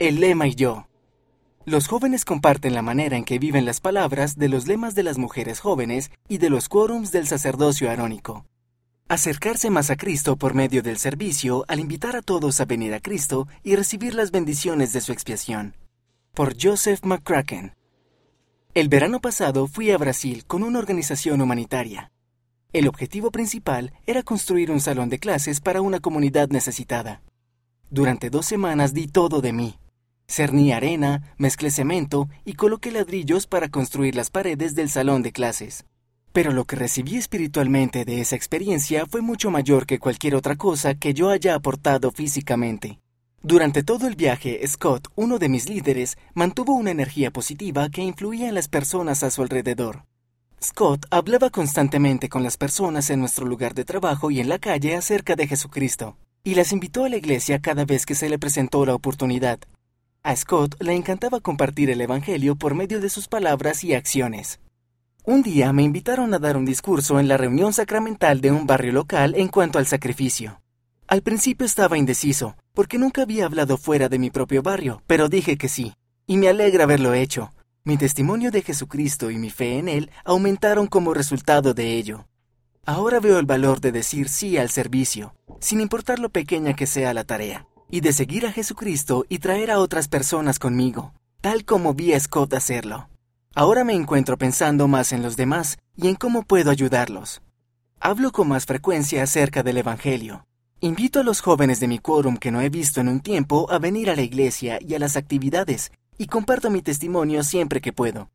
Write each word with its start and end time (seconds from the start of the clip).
El 0.00 0.18
lema 0.18 0.48
y 0.48 0.56
yo. 0.56 0.88
Los 1.66 1.86
jóvenes 1.86 2.24
comparten 2.24 2.74
la 2.74 2.82
manera 2.82 3.16
en 3.16 3.24
que 3.24 3.38
viven 3.38 3.64
las 3.64 3.80
palabras 3.80 4.36
de 4.36 4.48
los 4.48 4.66
lemas 4.66 4.96
de 4.96 5.04
las 5.04 5.18
mujeres 5.18 5.60
jóvenes 5.60 6.10
y 6.28 6.38
de 6.38 6.50
los 6.50 6.68
quórums 6.68 7.12
del 7.12 7.28
sacerdocio 7.28 7.88
arónico. 7.88 8.44
Acercarse 9.06 9.70
más 9.70 9.90
a 9.90 9.96
Cristo 9.96 10.34
por 10.34 10.52
medio 10.52 10.82
del 10.82 10.98
servicio 10.98 11.64
al 11.68 11.78
invitar 11.78 12.16
a 12.16 12.22
todos 12.22 12.60
a 12.60 12.64
venir 12.64 12.92
a 12.92 12.98
Cristo 12.98 13.46
y 13.62 13.76
recibir 13.76 14.16
las 14.16 14.32
bendiciones 14.32 14.92
de 14.92 15.00
su 15.00 15.12
expiación. 15.12 15.76
Por 16.32 16.56
Joseph 16.60 17.04
McCracken. 17.04 17.76
El 18.74 18.88
verano 18.88 19.20
pasado 19.20 19.68
fui 19.68 19.92
a 19.92 19.96
Brasil 19.96 20.44
con 20.44 20.64
una 20.64 20.80
organización 20.80 21.40
humanitaria. 21.40 22.10
El 22.72 22.88
objetivo 22.88 23.30
principal 23.30 23.92
era 24.06 24.24
construir 24.24 24.72
un 24.72 24.80
salón 24.80 25.08
de 25.08 25.20
clases 25.20 25.60
para 25.60 25.82
una 25.82 26.00
comunidad 26.00 26.48
necesitada. 26.48 27.22
Durante 27.90 28.28
dos 28.28 28.44
semanas 28.44 28.92
di 28.92 29.06
todo 29.06 29.40
de 29.40 29.52
mí. 29.52 29.78
Cerní 30.26 30.72
arena, 30.72 31.34
mezclé 31.36 31.70
cemento 31.70 32.28
y 32.44 32.54
coloqué 32.54 32.90
ladrillos 32.90 33.46
para 33.46 33.68
construir 33.68 34.16
las 34.16 34.30
paredes 34.30 34.74
del 34.74 34.88
salón 34.88 35.22
de 35.22 35.32
clases. 35.32 35.84
Pero 36.32 36.52
lo 36.52 36.64
que 36.64 36.76
recibí 36.76 37.16
espiritualmente 37.16 38.04
de 38.04 38.20
esa 38.20 38.34
experiencia 38.34 39.06
fue 39.06 39.20
mucho 39.20 39.50
mayor 39.50 39.86
que 39.86 39.98
cualquier 39.98 40.34
otra 40.34 40.56
cosa 40.56 40.94
que 40.94 41.14
yo 41.14 41.30
haya 41.30 41.54
aportado 41.54 42.10
físicamente. 42.10 42.98
Durante 43.42 43.82
todo 43.82 44.08
el 44.08 44.16
viaje, 44.16 44.66
Scott, 44.66 45.08
uno 45.14 45.38
de 45.38 45.50
mis 45.50 45.68
líderes, 45.68 46.16
mantuvo 46.32 46.74
una 46.74 46.90
energía 46.90 47.30
positiva 47.30 47.90
que 47.90 48.02
influía 48.02 48.48
en 48.48 48.54
las 48.54 48.68
personas 48.68 49.22
a 49.22 49.30
su 49.30 49.42
alrededor. 49.42 50.06
Scott 50.62 51.04
hablaba 51.10 51.50
constantemente 51.50 52.30
con 52.30 52.42
las 52.42 52.56
personas 52.56 53.10
en 53.10 53.20
nuestro 53.20 53.44
lugar 53.44 53.74
de 53.74 53.84
trabajo 53.84 54.30
y 54.30 54.40
en 54.40 54.48
la 54.48 54.58
calle 54.58 54.96
acerca 54.96 55.36
de 55.36 55.46
Jesucristo, 55.46 56.16
y 56.42 56.54
las 56.54 56.72
invitó 56.72 57.04
a 57.04 57.10
la 57.10 57.18
iglesia 57.18 57.60
cada 57.60 57.84
vez 57.84 58.06
que 58.06 58.14
se 58.14 58.30
le 58.30 58.38
presentó 58.38 58.86
la 58.86 58.94
oportunidad. 58.94 59.58
A 60.26 60.34
Scott 60.36 60.82
le 60.82 60.94
encantaba 60.94 61.40
compartir 61.40 61.90
el 61.90 62.00
Evangelio 62.00 62.56
por 62.56 62.74
medio 62.74 62.98
de 62.98 63.10
sus 63.10 63.28
palabras 63.28 63.84
y 63.84 63.92
acciones. 63.92 64.58
Un 65.22 65.42
día 65.42 65.70
me 65.74 65.82
invitaron 65.82 66.32
a 66.32 66.38
dar 66.38 66.56
un 66.56 66.64
discurso 66.64 67.20
en 67.20 67.28
la 67.28 67.36
reunión 67.36 67.74
sacramental 67.74 68.40
de 68.40 68.50
un 68.50 68.66
barrio 68.66 68.92
local 68.92 69.34
en 69.36 69.48
cuanto 69.48 69.78
al 69.78 69.86
sacrificio. 69.86 70.62
Al 71.08 71.20
principio 71.20 71.66
estaba 71.66 71.98
indeciso, 71.98 72.56
porque 72.72 72.96
nunca 72.96 73.20
había 73.20 73.44
hablado 73.44 73.76
fuera 73.76 74.08
de 74.08 74.18
mi 74.18 74.30
propio 74.30 74.62
barrio, 74.62 75.02
pero 75.06 75.28
dije 75.28 75.58
que 75.58 75.68
sí, 75.68 75.92
y 76.26 76.38
me 76.38 76.48
alegra 76.48 76.84
haberlo 76.84 77.12
hecho. 77.12 77.52
Mi 77.84 77.98
testimonio 77.98 78.50
de 78.50 78.62
Jesucristo 78.62 79.30
y 79.30 79.36
mi 79.36 79.50
fe 79.50 79.76
en 79.78 79.88
Él 79.88 80.10
aumentaron 80.24 80.86
como 80.86 81.12
resultado 81.12 81.74
de 81.74 81.98
ello. 81.98 82.26
Ahora 82.86 83.20
veo 83.20 83.38
el 83.38 83.44
valor 83.44 83.82
de 83.82 83.92
decir 83.92 84.30
sí 84.30 84.56
al 84.56 84.70
servicio, 84.70 85.34
sin 85.60 85.82
importar 85.82 86.18
lo 86.18 86.30
pequeña 86.30 86.72
que 86.72 86.86
sea 86.86 87.12
la 87.12 87.24
tarea 87.24 87.66
y 87.94 88.00
de 88.00 88.12
seguir 88.12 88.44
a 88.44 88.50
Jesucristo 88.50 89.24
y 89.28 89.38
traer 89.38 89.70
a 89.70 89.78
otras 89.78 90.08
personas 90.08 90.58
conmigo, 90.58 91.12
tal 91.40 91.64
como 91.64 91.94
vi 91.94 92.12
a 92.12 92.18
Scott 92.18 92.52
hacerlo. 92.54 93.08
Ahora 93.54 93.84
me 93.84 93.94
encuentro 93.94 94.36
pensando 94.36 94.88
más 94.88 95.12
en 95.12 95.22
los 95.22 95.36
demás 95.36 95.78
y 95.96 96.08
en 96.08 96.16
cómo 96.16 96.42
puedo 96.42 96.72
ayudarlos. 96.72 97.40
Hablo 98.00 98.32
con 98.32 98.48
más 98.48 98.66
frecuencia 98.66 99.22
acerca 99.22 99.62
del 99.62 99.76
Evangelio. 99.76 100.44
Invito 100.80 101.20
a 101.20 101.22
los 101.22 101.40
jóvenes 101.40 101.78
de 101.78 101.86
mi 101.86 102.00
quórum 102.00 102.36
que 102.36 102.50
no 102.50 102.62
he 102.62 102.68
visto 102.68 103.00
en 103.00 103.06
un 103.06 103.20
tiempo 103.20 103.70
a 103.70 103.78
venir 103.78 104.10
a 104.10 104.16
la 104.16 104.22
iglesia 104.22 104.80
y 104.80 104.96
a 104.96 104.98
las 104.98 105.16
actividades, 105.16 105.92
y 106.18 106.26
comparto 106.26 106.70
mi 106.70 106.82
testimonio 106.82 107.44
siempre 107.44 107.80
que 107.80 107.92
puedo. 107.92 108.28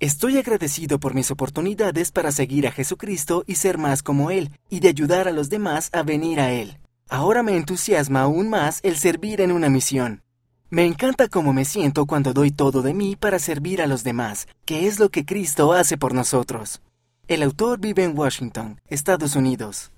Estoy 0.00 0.38
agradecido 0.38 0.98
por 0.98 1.14
mis 1.14 1.30
oportunidades 1.30 2.10
para 2.10 2.32
seguir 2.32 2.66
a 2.66 2.72
Jesucristo 2.72 3.44
y 3.46 3.54
ser 3.54 3.78
más 3.78 4.02
como 4.02 4.32
Él, 4.32 4.50
y 4.68 4.80
de 4.80 4.88
ayudar 4.88 5.28
a 5.28 5.32
los 5.32 5.50
demás 5.50 5.88
a 5.92 6.02
venir 6.02 6.40
a 6.40 6.50
Él. 6.50 6.78
Ahora 7.10 7.42
me 7.42 7.56
entusiasma 7.56 8.22
aún 8.22 8.50
más 8.50 8.80
el 8.82 8.98
servir 8.98 9.40
en 9.40 9.50
una 9.50 9.70
misión. 9.70 10.22
Me 10.68 10.84
encanta 10.84 11.28
cómo 11.28 11.54
me 11.54 11.64
siento 11.64 12.04
cuando 12.04 12.34
doy 12.34 12.50
todo 12.50 12.82
de 12.82 12.92
mí 12.92 13.16
para 13.16 13.38
servir 13.38 13.80
a 13.80 13.86
los 13.86 14.04
demás, 14.04 14.46
que 14.66 14.86
es 14.86 14.98
lo 15.00 15.08
que 15.08 15.24
Cristo 15.24 15.72
hace 15.72 15.96
por 15.96 16.12
nosotros. 16.12 16.82
El 17.26 17.42
autor 17.42 17.80
vive 17.80 18.04
en 18.04 18.18
Washington, 18.18 18.80
Estados 18.88 19.36
Unidos. 19.36 19.86